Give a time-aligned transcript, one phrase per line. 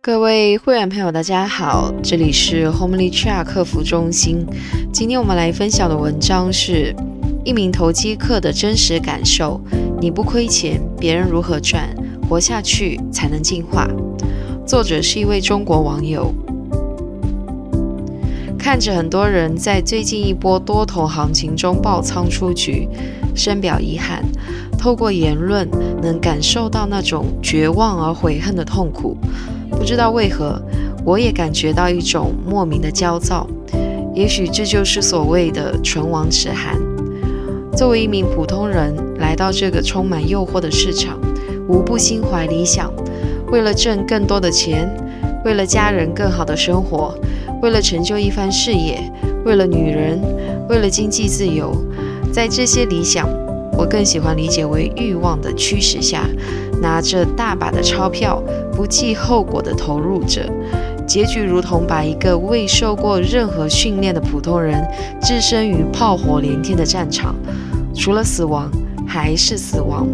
[0.00, 4.46] 各位会员朋友，大家好，这里是 Homely Chat 客服中心。
[4.92, 6.94] 今天我们来分享的文章是
[7.44, 9.60] 一名投机客的真实感受。
[10.00, 11.94] 你不亏钱，别人如何赚？
[12.28, 13.88] 活下去才能进化。
[14.64, 16.32] 作者是一位中国网友。
[18.56, 22.88] 看着很多人在最近一波多头行情中爆仓出局，
[23.34, 24.24] 深表遗憾。
[24.78, 25.68] 透过言论，
[26.00, 29.16] 能感受到那种绝望而悔恨的痛苦。
[29.70, 30.60] 不知道为何，
[31.04, 33.46] 我也感觉到一种莫名的焦躁。
[34.14, 36.76] 也许这就是所谓的“唇亡齿寒”。
[37.76, 41.16] 作为一名普通人，来到这个充满诱惑的市场，
[41.68, 42.92] 无不心怀理想，
[43.52, 44.92] 为了挣更多的钱，
[45.44, 47.14] 为了家人更好的生活，
[47.62, 49.00] 为了成就一番事业，
[49.44, 50.20] 为了女人，
[50.68, 51.72] 为了经济自由。
[52.32, 53.28] 在这些理想，
[53.76, 56.24] 我更喜欢理解为欲望的驱使下，
[56.82, 58.42] 拿着大把的钞票。
[58.78, 60.48] 不计后果的投入者，
[61.04, 64.80] 结局如同把一个未受过任何训练的普通人
[65.20, 67.34] 置身于炮火连天的战场，
[67.92, 68.70] 除了死亡
[69.04, 70.06] 还是死亡。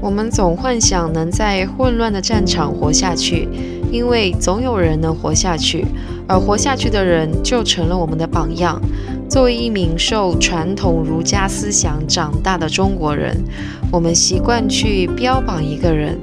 [0.00, 3.48] 我们总幻想能在混乱的战场活下去，
[3.92, 5.86] 因为总有人能活下去，
[6.26, 8.82] 而活下去的人就成了我们的榜样。
[9.30, 13.36] 作为一名受传统儒家思想长大的中国人，
[13.92, 16.18] 我们习惯去标榜一个人。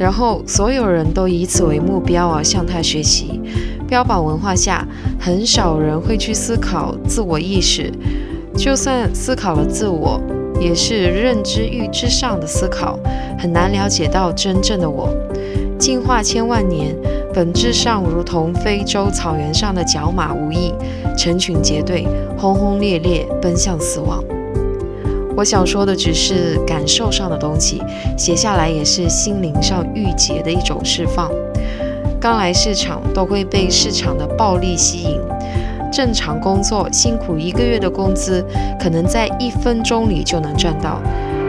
[0.00, 3.38] 然后所有人都以此为目标而向他学习。
[3.86, 4.82] 标榜文化下，
[5.20, 7.92] 很少人会去思考自我意识，
[8.56, 10.18] 就算思考了自我，
[10.58, 12.98] 也是认知欲之上的思考，
[13.38, 15.14] 很难了解到真正的我。
[15.78, 16.96] 进化千万年，
[17.34, 20.72] 本质上如同非洲草原上的角马无异，
[21.14, 22.06] 成群结队，
[22.38, 24.24] 轰轰烈烈奔向死亡。
[25.36, 27.82] 我想说的只是感受上的东西，
[28.16, 31.30] 写下来也是心灵上郁结的一种释放。
[32.20, 35.18] 刚来市场都会被市场的暴力吸引，
[35.90, 38.44] 正常工作辛苦一个月的工资，
[38.78, 41.00] 可能在一分钟里就能赚到。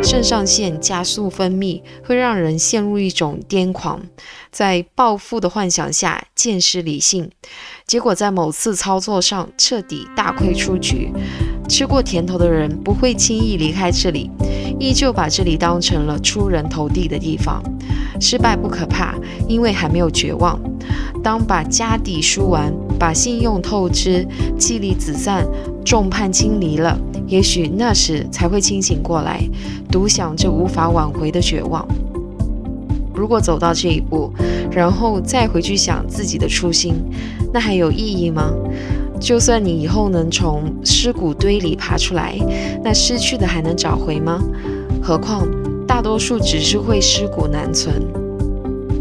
[0.03, 4.02] 肾上腺加速分泌，会让人陷入一种癫狂，
[4.52, 7.30] 在暴富的幻想下见失理性，
[7.86, 11.12] 结果在某次操作上彻底大亏出局。
[11.72, 14.30] 吃过甜头的人不会轻易离开这里，
[14.78, 17.64] 依旧把这里当成了出人头地的地方。
[18.20, 19.16] 失败不可怕，
[19.48, 20.59] 因为还没有绝望。
[21.24, 24.28] 当把家底输完，把信用透支，
[24.59, 25.48] 妻离子散，
[25.86, 27.00] 众叛亲离了。
[27.26, 29.42] 也许那时才会清醒过来，
[29.90, 31.88] 独享这无法挽回的绝望。
[33.16, 34.30] 如果走到这一步，
[34.70, 36.96] 然后再回去想自己的初心，
[37.53, 38.52] 那还有意义吗？
[39.22, 42.36] 就算你以后能从尸骨堆里爬出来，
[42.84, 44.42] 那失去的还能找回吗？
[45.02, 45.48] 何况
[45.88, 48.02] 大多数只是会尸骨难存。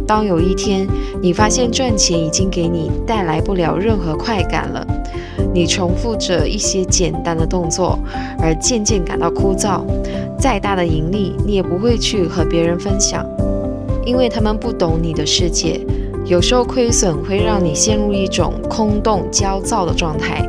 [0.07, 0.87] 当有一天
[1.23, 4.87] 你发现赚钱已经给你带来不了任何快感了。
[5.55, 7.99] 你重复着一些简单的动作，
[8.39, 9.83] 而渐渐感到枯燥。
[10.39, 13.25] 再大的盈利，你也不会去和别人分享，
[14.05, 15.81] 因为他们不懂你的世界。
[16.31, 20.49] 有时候亏损会让你陷入一种空洞、焦躁的状态，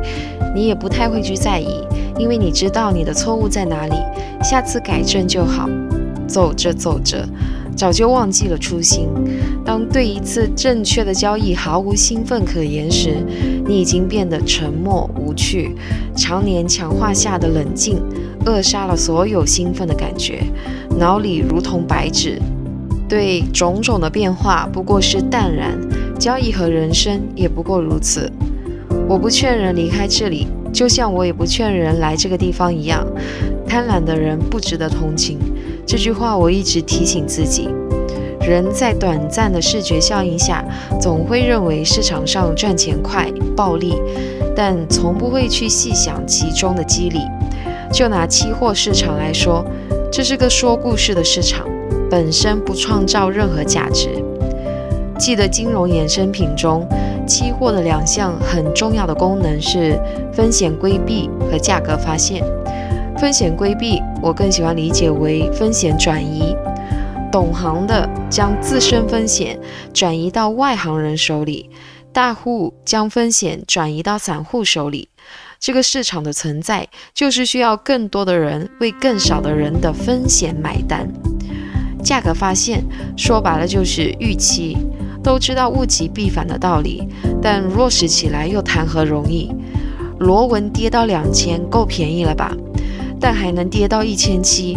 [0.54, 1.84] 你也不太会去在意，
[2.16, 3.96] 因为你知道你的错误在哪里，
[4.44, 5.68] 下次改正就好。
[6.28, 7.28] 走着走着。
[7.74, 9.08] 早就忘记了初心。
[9.64, 13.16] 当对一次正确的交易毫无兴奋可言时，
[13.66, 15.74] 你已经变得沉默无趣。
[16.14, 18.00] 常年强化下的冷静，
[18.44, 20.44] 扼杀了所有兴奋的感觉，
[20.96, 22.40] 脑里如同白纸，
[23.12, 25.78] 对种种的变化不过是淡然。
[26.18, 28.32] 交易和人生也不过如此。
[29.06, 33.06] 我不劝人离开这里，就像我也不劝人来这个地方一样。
[33.68, 35.38] 贪婪的人不值得同情。
[35.86, 37.68] 这句话我一直提醒自己。
[38.40, 40.64] 人在短暂的视觉效应下，
[40.98, 43.92] 总会认为市场上赚钱快、暴利，
[44.56, 47.18] 但从不会去细想其中的机理。
[47.92, 49.62] 就拿期货市场来说，
[50.10, 51.68] 这是个说故事的市场，
[52.12, 54.22] 本身不创造任何价值。
[55.18, 56.86] 记得金融衍生品中，
[57.26, 59.98] 期货的两项很重要的功能是
[60.30, 62.44] 风险规避和价格发现。
[63.16, 66.54] 风险规避，我更喜欢理解为风险转移。
[67.30, 69.58] 懂行的将自身风险
[69.94, 71.70] 转移到外行人手里，
[72.12, 75.08] 大户将风险转移到散户手里。
[75.58, 81.08] 这个市场的存在，就是需要更多的人为更少的人的风险买单。
[82.12, 82.84] 价格发现，
[83.16, 84.76] 说白了就是预期。
[85.22, 87.08] 都知道物极必反的道理，
[87.40, 89.50] 但落实起来又谈何容易？
[90.18, 92.54] 螺纹跌到两千，够便宜了吧？
[93.18, 94.76] 但还能跌到一千七，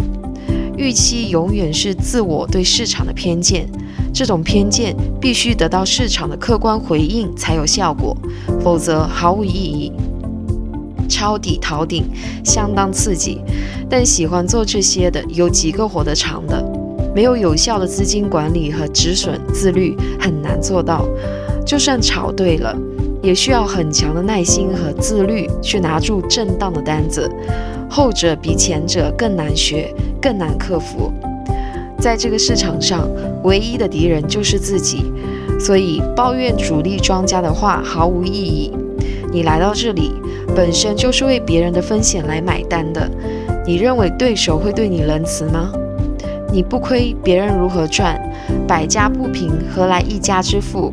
[0.78, 3.68] 预期永远是自我对市场的偏见。
[4.14, 8.16] 这种偏见必须得到市场的客观回应才有效果，
[8.62, 9.92] 否则毫无意义。
[11.06, 12.04] 抄底逃顶
[12.42, 13.42] 相当刺激，
[13.90, 16.65] 但喜欢做这些的有几个活得长的？
[17.16, 21.08] 没有有效的资金管理和止损自律，很难做到。
[21.64, 22.76] 就算炒对了，
[23.22, 27.26] 也需要很强的耐心和自律去拿住震荡的单子，
[27.88, 29.90] 后者比前者更难学，
[30.20, 31.10] 更难克服。
[31.98, 33.08] 在这个市场上，
[33.44, 35.10] 唯一的敌人就是自己，
[35.58, 38.70] 所以抱怨主力庄家的话毫无意义。
[39.32, 40.12] 你来到这里，
[40.54, 43.10] 本身就是为别人的风险来买单的。
[43.66, 45.72] 你认为对手会对你仁慈吗？
[46.56, 48.18] 你不亏，别人如何赚？
[48.66, 50.90] 百家不平，何来一家之富？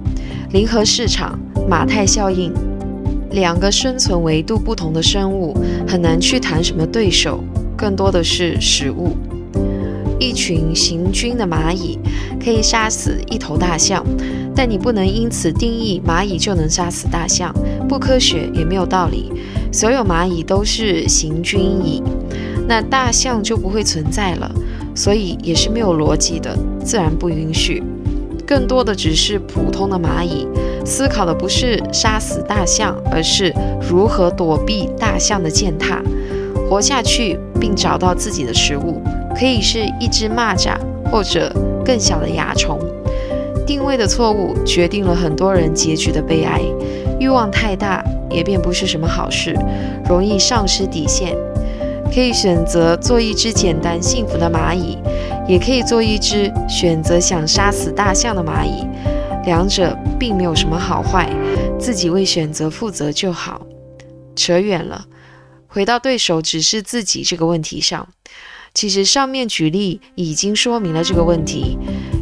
[0.52, 1.40] 零和市场，
[1.70, 2.52] 马太效应，
[3.32, 5.56] 两个生存维度不同的生物，
[5.88, 7.42] 很难去谈什么对手，
[7.78, 9.16] 更多的是食物。
[10.20, 11.98] 一群行军的蚂蚁
[12.44, 14.06] 可以杀死一头大象，
[14.54, 17.56] 但你不能因此定义蚂蚁就能杀死大象，
[17.88, 19.32] 不科学也没有道理。
[19.72, 22.04] 所有蚂蚁都是行军蚁，
[22.68, 24.52] 那大象就不会存在了，
[24.96, 27.82] 所以也是没有逻辑的，自然不允许。
[28.46, 30.48] 更多的只是普通的蚂蚁，
[30.86, 36.02] 思考的不是杀死大象，而是如何躲避大象的践踏，
[36.70, 39.02] 活下去并找到自己的食物。
[39.36, 40.78] 可以是一只蚂蚱，
[41.10, 41.52] 或者
[41.84, 42.78] 更小的蚜虫。
[43.66, 46.62] 定位的错误决定了很多人结局的悲哀。
[47.20, 49.58] 欲望太大也便不是什么好事，
[50.08, 51.34] 容易丧失底线。
[52.14, 54.98] 可以选择做一只简单幸福的蚂蚁，
[55.48, 58.86] 也可以做一只选择想杀死大象的蚂蚁。
[59.46, 61.28] 两者并没有什么好坏，
[61.80, 63.66] 自己为选择负责就好。
[64.36, 65.06] 扯远了，
[65.68, 68.08] 回到对手只是自己这个问题上。
[68.76, 71.78] 其实上面举例已经说明了这个问题，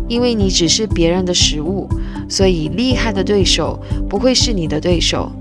[0.07, 1.87] 因为你只是别人的食物，
[2.29, 3.79] 所以厉害的对手
[4.09, 5.31] 不会是你的对手。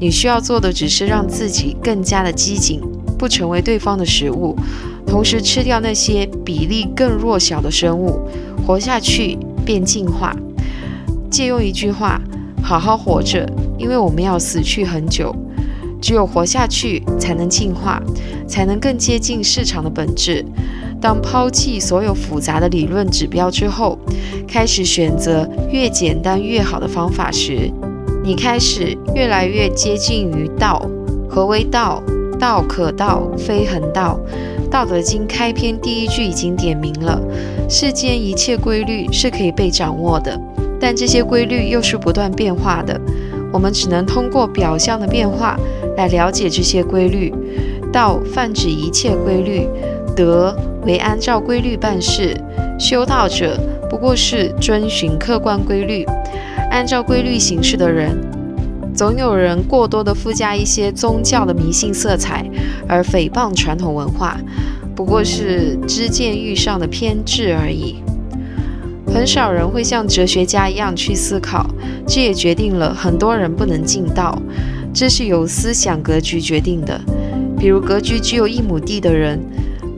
[0.00, 2.80] 你需要做的只是让自己更加的机警，
[3.18, 4.56] 不成为对方的食物，
[5.04, 8.20] 同时吃掉那些比例更弱小的生物，
[8.64, 9.36] 活下去
[9.66, 10.34] 便进化。
[11.28, 12.20] 借用一句话，
[12.62, 15.34] 好好活着，因为我们要死去很久。
[16.00, 18.00] 只有活下去，才能进化，
[18.46, 20.44] 才能更接近市场的本质。
[21.00, 23.98] 当抛弃所有复杂的理论指标之后，
[24.46, 27.70] 开始选择越简单越好的方法时，
[28.22, 30.88] 你开始越来越接近于道。
[31.28, 32.02] 何为道？
[32.38, 34.18] 道可道，非恒道。
[34.70, 37.20] 《道德经》开篇第一句已经点明了：
[37.68, 40.38] 世间一切规律是可以被掌握的，
[40.78, 43.00] 但这些规律又是不断变化的。
[43.50, 45.58] 我们只能通过表象的变化
[45.96, 47.32] 来了解这些规律。
[47.90, 49.66] 道泛指一切规律，
[50.14, 50.54] 德
[50.84, 52.36] 为按照规律办事。
[52.78, 53.58] 修道者
[53.88, 56.04] 不过是遵循客观规律，
[56.70, 58.14] 按照规律行事的人。
[58.98, 62.44] 总有人过多的附加一些宗教的迷信色彩，
[62.88, 64.36] 而诽谤传统文化，
[64.96, 68.02] 不过是知见欲上的偏执而已。
[69.06, 71.64] 很少人会像哲学家一样去思考，
[72.08, 74.36] 这也决定了很多人不能进道。
[74.92, 77.00] 这是由思想格局决定的。
[77.56, 79.38] 比如，格局只有一亩地的人，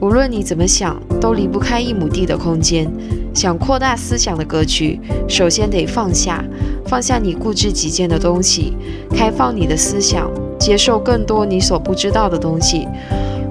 [0.01, 2.91] 无论你怎么想，都离不开一亩地的空间。
[3.35, 6.43] 想扩大思想的格局，首先得放下，
[6.87, 8.75] 放下你固执己见的东西，
[9.11, 10.27] 开放你的思想，
[10.57, 12.87] 接受更多你所不知道的东西，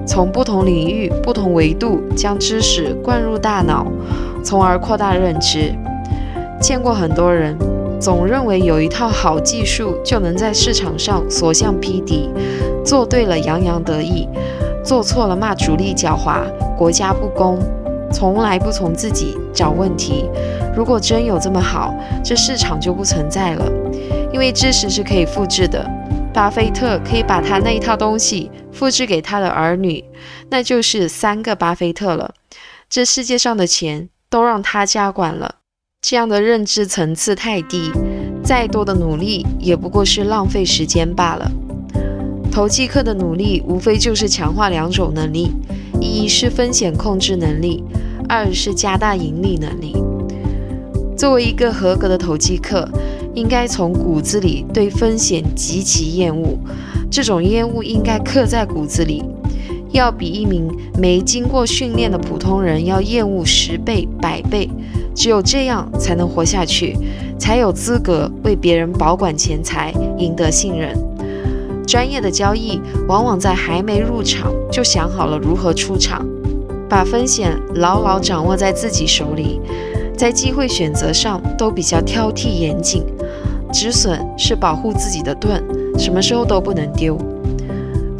[0.05, 3.87] 从不同领域、不同维度将知识灌入大脑。
[4.43, 5.73] 从而扩大认知。
[6.59, 7.57] 见过很多人，
[7.97, 12.29] 总认为有一套好技术就能在市场上所向披靡，
[12.83, 14.27] 做对了洋洋得意，
[14.83, 16.43] 做错了骂主力狡猾、
[16.77, 17.59] 国家不公，
[18.11, 20.29] 从来不从自己找问题。
[20.75, 23.65] 如果真有这么好，这市场就不存在了，
[24.31, 25.85] 因为知识是可以复制的。
[26.33, 30.03] 巴菲特可以把他那一套东西复制给他的儿女，
[30.49, 32.33] 那就是三个巴菲特了。
[32.89, 34.09] 这世界上的钱。
[34.31, 35.55] 都让他家管了，
[36.01, 37.91] 这样的认知层次太低，
[38.41, 41.51] 再多的努力也不过是浪费时间罢了。
[42.51, 45.51] 投机客的努力无非就是强化两种能力：
[46.01, 47.81] 一是风险控制能力，
[48.27, 49.95] 二是加大盈利能力。
[51.15, 52.85] 作为一个合格的投机客，
[53.33, 56.57] 应该从骨子里对风险极其厌恶，
[57.09, 59.23] 这种厌恶应该刻在骨子里。
[59.91, 64.69] 要比一名没经过训练的普通人要厌恶十倍、百倍，
[65.15, 66.97] 只有这样才能活下去，
[67.37, 70.97] 才有资格为别人保管钱财，赢得信任。
[71.91, 76.25] 专业的交易往往在还没入场就想好了如何出场，
[76.87, 79.59] 把风险牢牢掌握在自己手里，
[80.15, 83.03] 在机会选择上都比较挑剔严谨。
[83.73, 85.61] 止损是保护自己的盾，
[85.99, 87.17] 什么时候都不能丢。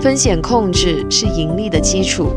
[0.01, 2.27] 风险控制是盈利的基础。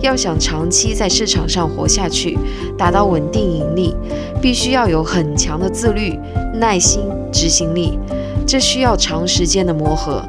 [0.00, 2.36] 要想长期在市场上活下去，
[2.76, 3.94] 达到稳定盈利，
[4.40, 6.18] 必须要有很强的自律、
[6.54, 7.96] 耐心、执行力。
[8.44, 10.20] 这需要长时间的磨合，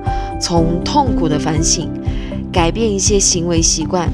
[0.43, 1.89] 从痛苦的反省，
[2.51, 4.09] 改变一些行为习惯，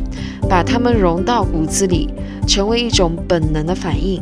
[0.48, 2.08] 把它们融到骨子里，
[2.46, 4.22] 成为一种本能的反应。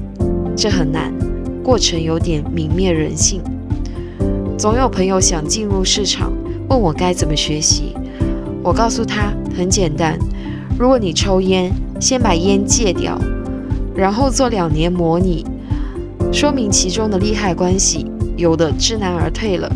[0.55, 1.13] 这很难，
[1.61, 3.41] 过程有点泯灭人性。
[4.57, 6.31] 总有朋友想进入市场，
[6.69, 7.93] 问我该怎么学习。
[8.63, 10.17] 我告诉他，很简单。
[10.79, 13.19] 如果你抽烟，先把烟戒掉，
[13.93, 15.45] 然后做两年模拟，
[16.31, 18.09] 说明其中的利害关系。
[18.37, 19.67] 有的知难而退了，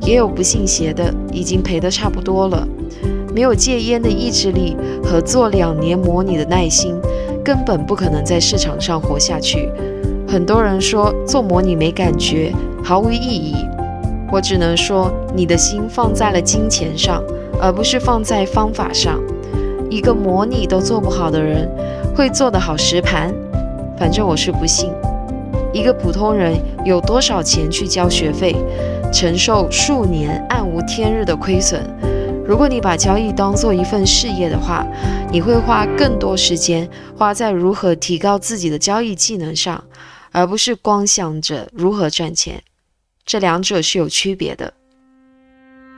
[0.00, 2.66] 也有不信邪的，已经赔得差不多了。
[3.34, 6.94] 没有戒烟的意志力和做两年模拟的耐心，
[7.44, 9.70] 根本不可能在市场上活下去。
[10.26, 12.52] 很多人说做模拟没感觉，
[12.82, 13.54] 毫无意义。
[14.32, 17.22] 我只能说，你的心放在了金钱上，
[17.60, 19.20] 而不是放在方法上。
[19.88, 21.68] 一个模拟都做不好的人，
[22.14, 23.34] 会做得好实盘？
[23.98, 24.90] 反正我是不信。
[25.72, 26.54] 一个普通人
[26.84, 28.54] 有多少钱去交学费，
[29.12, 31.84] 承受数年暗无天日的亏损？
[32.46, 34.86] 如果你把交易当做一份事业的话，
[35.30, 39.84] 你会花更多时间花在如何提高自己的交易技能上，
[40.32, 42.62] 而不是光想着如何赚钱。
[43.24, 44.72] 这两者是有区别的。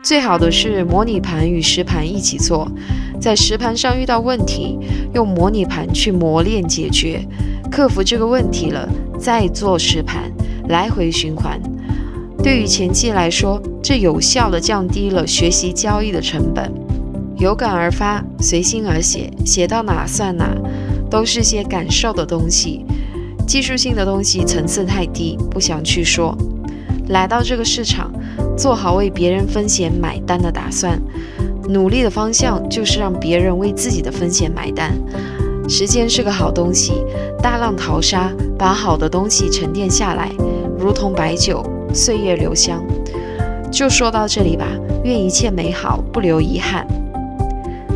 [0.02, 2.68] 最好的是模拟盘与实盘一起做，
[3.20, 4.78] 在实盘上遇到问题，
[5.14, 7.26] 用模拟盘去磨练解决，
[7.70, 8.88] 克服这个问题了，
[9.18, 10.30] 再做实盘，
[10.68, 11.58] 来回循环。
[12.42, 16.72] 对于前期来说，这有效地降低了学习交易的成本。
[17.36, 20.52] 有感而发，随心而写，写到哪算哪，
[21.08, 22.84] 都是些感受的东西。
[23.46, 26.36] 技术性的东西层次太低，不想去说。
[27.08, 28.12] 来到这个市场。
[28.56, 31.00] 做好为别人风险买单的打算，
[31.68, 34.92] 努力的方向就是让别人为自己的风险买单。
[35.68, 36.92] 时间是个好东西，
[37.42, 40.30] 大浪淘沙，把好的东西沉淀下来，
[40.78, 42.82] 如同白酒，岁月留香。
[43.70, 44.66] 就说到这里吧，
[45.04, 46.86] 愿一切美好，不留遗憾。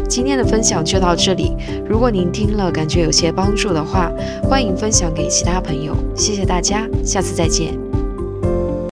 [0.09, 1.55] 今天的分享就到这里，
[1.89, 4.11] 如果您听了感觉有些帮助的话，
[4.43, 5.95] 欢迎分享给其他朋友。
[6.15, 7.96] 谢谢大家，下次再见。